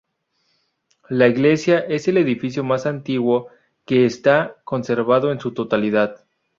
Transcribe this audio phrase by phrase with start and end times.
[1.09, 3.49] La iglesia es el edificio más antiguo
[3.85, 6.25] que está conservado en su totalidad.